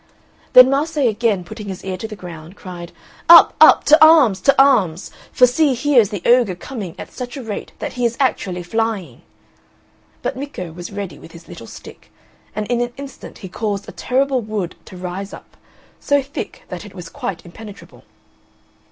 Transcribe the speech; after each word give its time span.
Then 0.53 0.67
Mase, 0.71 0.97
again 0.97 1.43
putting 1.43 1.67
his 1.67 1.85
ear 1.85 1.95
to 1.97 2.07
the 2.07 2.15
ground, 2.15 2.55
cried, 2.57 2.91
"Up! 3.29 3.53
up! 3.61 3.83
to 3.83 4.03
arms! 4.03 4.41
to 4.41 4.55
arms! 4.59 5.11
For 5.31 5.45
see 5.45 5.75
here 5.75 6.01
is 6.01 6.09
the 6.09 6.23
ogre 6.25 6.55
coming 6.55 6.95
at 6.97 7.11
such 7.13 7.37
a 7.37 7.43
rate 7.43 7.71
that 7.77 7.93
he 7.93 8.03
is 8.05 8.17
actually 8.19 8.63
flying." 8.63 9.21
But 10.23 10.35
Micco 10.35 10.71
was 10.71 10.91
ready 10.91 11.19
with 11.19 11.33
his 11.33 11.47
little 11.47 11.67
stick, 11.67 12.11
and 12.55 12.65
in 12.65 12.81
an 12.81 12.93
instant 12.97 13.37
he 13.45 13.47
caused 13.47 13.87
a 13.87 13.91
terrible 13.91 14.41
wood 14.41 14.73
to 14.85 14.97
rise 14.97 15.33
up, 15.33 15.55
so 15.99 16.23
thick 16.23 16.63
that 16.69 16.83
it 16.83 16.95
was 16.95 17.07
quite 17.07 17.45
impenetrable. 17.45 18.03